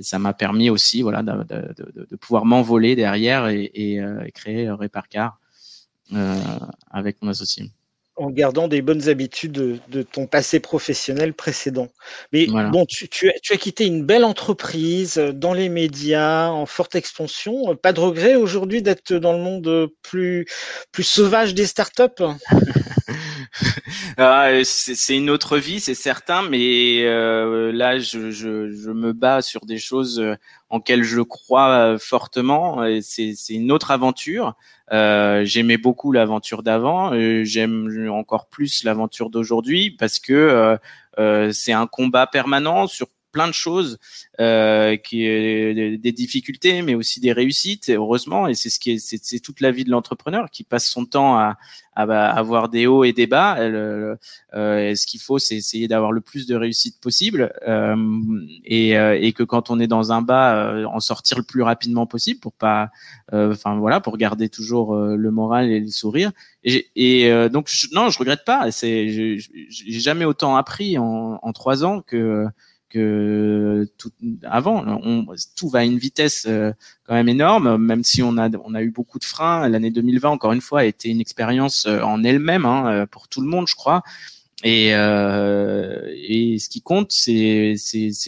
[0.00, 4.70] ça m'a permis aussi voilà de, de, de pouvoir m'envoler derrière et, et, euh, créer
[4.70, 5.38] Reparcar
[6.12, 6.40] euh,
[6.90, 7.70] avec mon associé
[8.20, 11.88] en gardant des bonnes habitudes de, de, ton passé professionnel précédent.
[12.32, 16.48] Mais bon, tu, tu, as, tu, as, quitté une belle entreprise euh, dans les médias,
[16.48, 17.74] en forte expansion.
[17.76, 20.46] Pas de regret aujourd'hui d'être dans le monde plus,
[20.92, 22.22] plus sauvage des startups?
[24.18, 29.42] ah, c'est une autre vie, c'est certain, mais euh, là, je, je, je, me bats
[29.42, 30.36] sur des choses euh,
[30.68, 32.84] en lesquelles je crois euh, fortement.
[33.02, 34.54] C'est une autre aventure.
[34.92, 37.12] Euh, J'aimais beaucoup l'aventure d'avant.
[37.44, 40.78] J'aime encore plus l'aventure d'aujourd'hui parce que
[41.52, 43.98] c'est un combat permanent sur plein de choses,
[44.40, 47.90] euh, qui des difficultés, mais aussi des réussites.
[47.90, 51.06] heureusement, et c'est ce qui est, c'est toute la vie de l'entrepreneur qui passe son
[51.06, 51.56] temps à,
[51.94, 53.58] à, avoir des hauts et des bas.
[53.58, 54.16] Euh,
[54.54, 57.96] euh, ce qu'il faut, c'est essayer d'avoir le plus de réussite possible, euh,
[58.64, 61.62] et, euh, et, que quand on est dans un bas, euh, en sortir le plus
[61.62, 62.90] rapidement possible pour pas,
[63.32, 66.32] enfin voilà, pour garder toujours le moral et le sourire.
[66.64, 68.70] Et, et donc je, non, je regrette pas.
[68.70, 72.46] C'est, j'ai jamais autant appris en, en trois ans que
[72.90, 74.10] que tout
[74.42, 74.84] avant.
[75.02, 75.26] On,
[75.56, 76.72] tout va à une vitesse euh,
[77.04, 79.68] quand même énorme, même si on a on a eu beaucoup de freins.
[79.68, 83.28] L'année 2020, encore une fois, a été une expérience euh, en elle-même hein, euh, pour
[83.28, 84.02] tout le monde, je crois.
[84.62, 87.76] Et, euh, et ce qui compte, c'est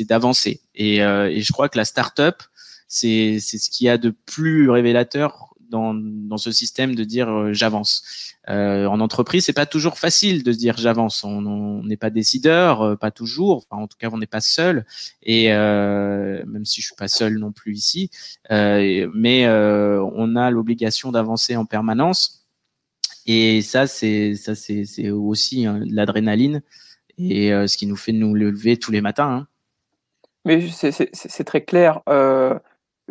[0.08, 0.62] d'avancer.
[0.74, 2.42] Et, et je crois que la start-up,
[2.88, 7.52] c'est c'est ce qu'il y a de plus révélateur dans, ce système de dire euh,
[7.52, 8.36] j'avance.
[8.48, 11.24] Euh, en entreprise, c'est pas toujours facile de dire j'avance.
[11.24, 13.66] On n'est pas décideur, euh, pas toujours.
[13.70, 14.84] En tout cas, on n'est pas seul.
[15.22, 18.10] Et même si je suis pas seul non plus ici,
[18.50, 22.46] mais on a l'obligation d'avancer en permanence.
[23.26, 26.62] Et ça, c'est ça, c'est aussi hein, l'adrénaline
[27.18, 29.30] et ce qui nous fait nous lever tous les matins.
[29.30, 29.46] Hein.
[30.44, 32.00] Mais c'est très clair.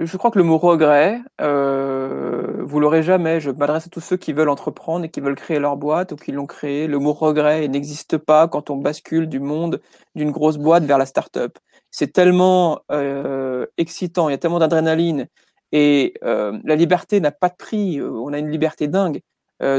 [0.05, 3.39] Je crois que le mot regret, euh, vous l'aurez jamais.
[3.39, 6.15] Je m'adresse à tous ceux qui veulent entreprendre et qui veulent créer leur boîte ou
[6.15, 6.87] qui l'ont créé.
[6.87, 9.81] Le mot regret n'existe pas quand on bascule du monde
[10.15, 11.57] d'une grosse boîte vers la start-up.
[11.91, 15.27] C'est tellement euh, excitant, il y a tellement d'adrénaline
[15.71, 18.01] et euh, la liberté n'a pas de prix.
[18.01, 19.21] On a une liberté dingue.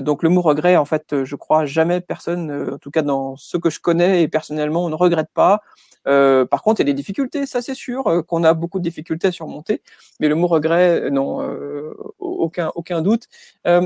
[0.03, 3.59] Donc le mot regret, en fait, je crois jamais personne, en tout cas dans ceux
[3.59, 5.61] que je connais et personnellement, on ne regrette pas.
[6.09, 8.79] Euh, par contre, il y a des difficultés, ça c'est sûr, euh, qu'on a beaucoup
[8.79, 9.83] de difficultés à surmonter.
[10.21, 13.29] Mais le mot regret, euh, non, euh, aucun, aucun doute.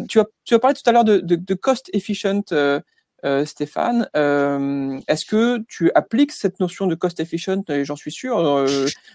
[0.08, 2.42] tu, as, tu as parlé tout à l'heure de, de, de, cost efficient.
[3.44, 4.08] Stéphane,
[5.08, 7.64] est-ce que tu appliques cette notion de cost efficient?
[7.82, 8.64] J'en suis sûr,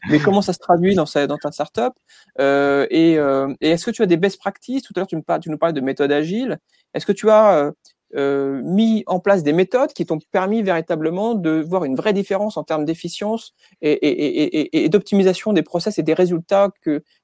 [0.10, 1.94] mais comment ça se traduit dans, dans ta startup?
[2.38, 4.84] Et, et est-ce que tu as des best practices?
[4.84, 6.58] Tout à l'heure, tu, tu nous parlais de méthode agile.
[6.94, 7.72] Est-ce que tu as
[8.16, 12.58] euh, mis en place des méthodes qui t'ont permis véritablement de voir une vraie différence
[12.58, 16.70] en termes d'efficience et, d'optimisation des process et des résultats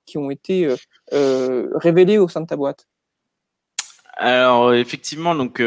[0.05, 0.75] qui ont été euh,
[1.13, 2.87] euh révélés au sein de ta boîte
[4.19, 5.61] alors effectivement, donc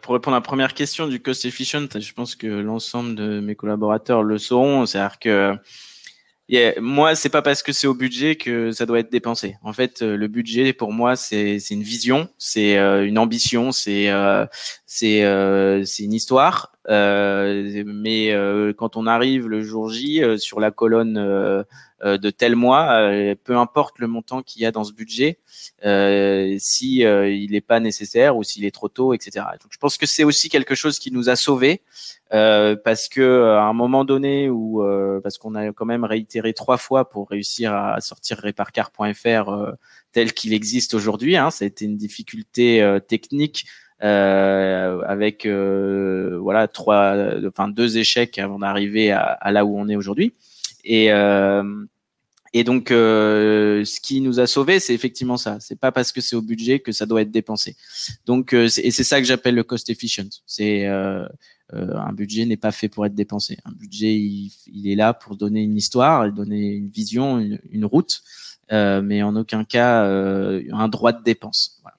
[0.00, 3.54] pour répondre à la première question du cost efficient, je pense que l'ensemble de mes
[3.54, 4.86] collaborateurs le sauront.
[4.86, 5.54] C'est-à-dire que
[6.52, 9.56] Yeah, moi, c'est pas parce que c'est au budget que ça doit être dépensé.
[9.62, 14.10] En fait, euh, le budget pour moi, c'est une vision, c'est euh, une ambition, c'est
[14.10, 14.44] euh,
[14.84, 16.72] c'est euh, c'est une histoire.
[16.86, 18.34] mais
[18.76, 21.64] quand on arrive le jour J sur la colonne
[22.02, 23.10] de tel mois,
[23.44, 25.38] peu importe le montant qu'il y a dans ce budget,
[26.58, 29.46] si il n'est pas nécessaire ou s'il est trop tôt, etc.
[29.62, 31.82] Donc, je pense que c'est aussi quelque chose qui nous a sauvés.
[32.34, 36.04] Euh, parce que euh, à un moment donné où euh, parce qu'on a quand même
[36.04, 39.74] réitéré trois fois pour réussir à sortir reparcar.fr
[40.12, 43.66] tel qu'il existe aujourd'hui, hein, ça a été une difficulté technique
[44.00, 47.14] avec voilà trois,
[47.46, 50.34] enfin deux échecs avant d'arriver à, là où on est aujourd'hui.
[50.84, 51.10] Et
[52.54, 55.58] et donc, euh, ce qui nous a sauvés, c'est effectivement ça.
[55.60, 57.76] C'est pas parce que c'est au budget que ça doit être dépensé.
[58.26, 60.28] Donc, euh, et c'est ça que j'appelle le cost efficient.
[60.44, 61.26] C'est euh,
[61.72, 63.56] euh, un budget n'est pas fait pour être dépensé.
[63.64, 68.22] Un budget, il, il, est là pour donner une histoire, donner une vision, une, route,
[68.70, 71.78] euh, mais en aucun cas un droit de dépense.
[71.80, 71.96] Voilà.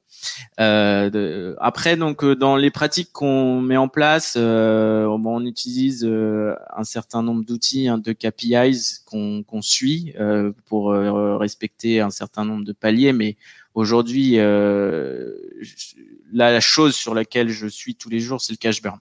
[0.59, 6.05] Euh, de, après, donc euh, dans les pratiques qu'on met en place, euh, on utilise
[6.05, 12.09] euh, un certain nombre d'outils, hein, de KPIs qu'on qu'on suit euh, pour respecter un
[12.09, 13.13] certain nombre de paliers.
[13.13, 13.38] Mais
[13.73, 14.38] aujourd'hui,
[16.31, 18.99] la chose sur laquelle je suis tous les jours, c'est le cash burn.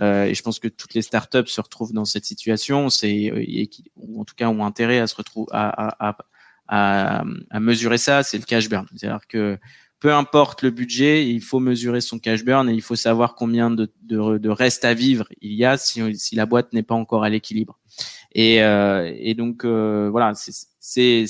[0.00, 3.32] et je pense que toutes les startups se retrouvent dans cette situation, c'est
[3.96, 6.16] ou en tout cas ont intérêt à se retrouver à, à,
[6.68, 8.86] à, à mesurer ça, c'est le cash burn.
[8.94, 9.58] C'est-à-dire que
[9.98, 13.70] peu importe le budget, il faut mesurer son cash burn et il faut savoir combien
[13.70, 16.94] de, de, de reste à vivre il y a si, si la boîte n'est pas
[16.94, 17.78] encore à l'équilibre.
[18.32, 21.26] Et, euh, et donc euh, voilà, c'est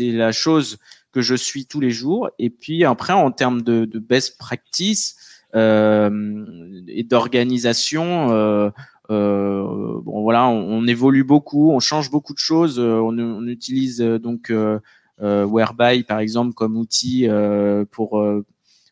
[0.00, 0.78] la chose
[1.12, 2.30] que je suis tous les jours.
[2.38, 5.16] Et puis après, en termes de, de best practice
[5.54, 6.44] euh,
[6.86, 8.70] et d'organisation, euh,
[9.10, 12.78] euh, bon voilà, on, évolue beaucoup, on change beaucoup de choses.
[12.78, 14.78] On, on utilise donc euh,
[15.20, 18.44] Whereby par exemple comme outil euh, pour euh,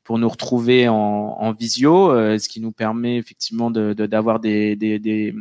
[0.04, 5.00] pour nous retrouver en, en visio, ce qui nous permet effectivement de d'avoir des, des,
[5.00, 5.34] des,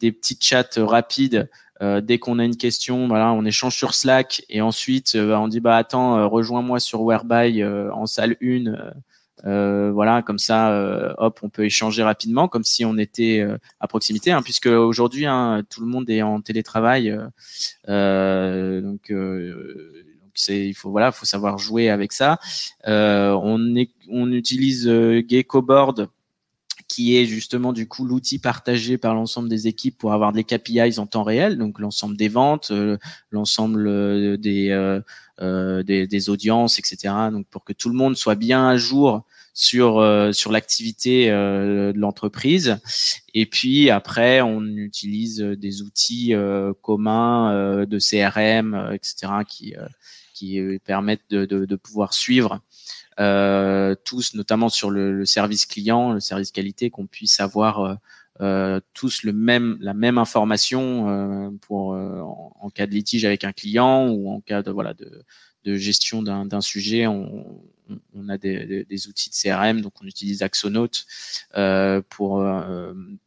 [0.00, 1.50] des petits chats rapides
[1.82, 5.48] euh, dès qu'on a une question, voilà, on échange sur Slack et ensuite bah, on
[5.48, 8.92] dit bah attends, rejoins-moi sur Whereby en salle 1
[9.44, 13.46] voilà, comme ça, hop, on peut échanger rapidement, comme si on était
[13.80, 17.18] à proximité, hein, puisque aujourd'hui, hein, tout le monde est en télétravail,
[17.86, 19.10] donc
[20.34, 22.38] c'est il faut voilà faut savoir jouer avec ça
[22.86, 26.08] euh, on est on utilise euh, Geckoboard
[26.88, 30.98] qui est justement du coup l'outil partagé par l'ensemble des équipes pour avoir des KPIs
[30.98, 32.98] en temps réel, donc l'ensemble des ventes, euh,
[33.30, 34.68] l'ensemble euh, des,
[35.40, 37.14] euh, des, des audiences, etc.
[37.32, 39.24] Donc pour que tout le monde soit bien à jour
[39.54, 42.78] sur sur l'activité de l'entreprise.
[43.34, 46.34] Et puis après, on utilise des outils
[46.80, 49.32] communs de CRM, etc.
[49.48, 49.74] qui
[50.34, 52.60] qui permettent de, de, de pouvoir suivre
[53.20, 57.94] euh, tous, notamment sur le, le, service client, le service qualité, qu'on puisse avoir euh,
[58.40, 63.24] euh tous le même, la même information euh, pour euh, en, en, cas de litige
[63.24, 65.24] avec un client ou en cas de voilà de,
[65.64, 67.06] de gestion d'un sujet.
[67.06, 67.60] On,
[68.14, 71.04] on a des, outils de CRM, donc on utilise Axonote
[72.08, 72.44] pour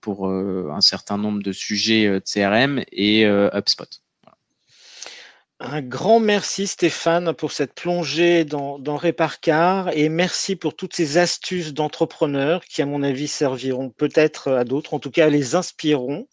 [0.01, 4.01] pour un certain nombre de sujets de CRM et HubSpot.
[5.61, 11.17] Un grand merci Stéphane pour cette plongée dans, dans Réparcar et merci pour toutes ces
[11.17, 16.27] astuces d'entrepreneurs qui, à mon avis, serviront peut-être à d'autres, en tout cas les inspireront.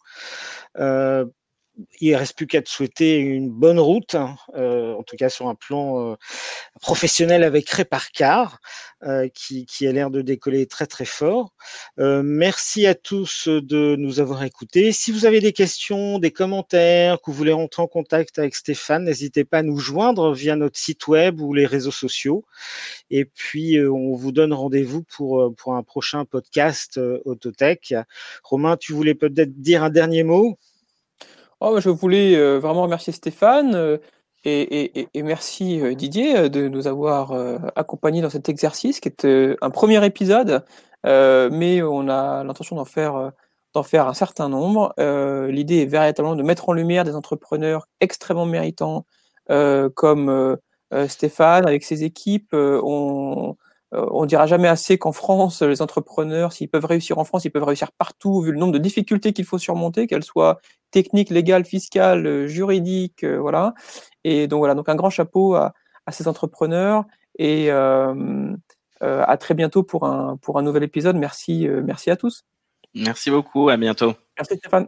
[1.79, 5.29] Euh, il reste plus qu'à te souhaiter une bonne route, hein, euh, en tout cas
[5.29, 6.15] sur un plan euh,
[6.81, 8.59] professionnel avec Réparcar,
[9.03, 11.53] euh, qui, qui, a l'air de décoller très très fort.
[11.99, 14.91] Euh, merci à tous de nous avoir écoutés.
[14.91, 19.05] Si vous avez des questions, des commentaires, que vous voulez rentrer en contact avec Stéphane,
[19.05, 22.45] n'hésitez pas à nous joindre via notre site web ou les réseaux sociaux.
[23.09, 27.93] Et puis, euh, on vous donne rendez-vous pour, pour un prochain podcast Autotech.
[28.43, 30.57] Romain, tu voulais peut-être dire un dernier mot?
[31.65, 33.97] Oh, je voulais euh, vraiment remercier Stéphane euh,
[34.43, 37.31] et, merci euh, Didier de nous avoir
[37.77, 39.25] accompagnés dans cet exercice qui est
[39.61, 40.65] un premier épisode,
[41.05, 43.31] mais on a l'intention d'en faire,
[44.07, 44.93] un certain nombre.
[44.97, 49.05] L'idée est véritablement de mettre en lumière des entrepreneurs extrêmement méritants
[49.47, 50.57] comme
[51.07, 52.53] Stéphane avec ses équipes.
[53.93, 57.63] On dira jamais assez qu'en France, les entrepreneurs, s'ils peuvent réussir en France, ils peuvent
[57.63, 60.59] réussir partout, vu le nombre de difficultés qu'il faut surmonter, qu'elles soient
[60.91, 63.73] techniques, légales, fiscales, euh, juridiques, euh, voilà.
[64.23, 65.73] Et donc voilà, donc un grand chapeau à,
[66.11, 67.05] ces entrepreneurs
[67.39, 71.15] et à très bientôt pour un, pour un nouvel épisode.
[71.15, 72.43] Merci, merci à tous.
[72.93, 74.13] Merci beaucoup, à bientôt.
[74.37, 74.87] Merci Stéphane.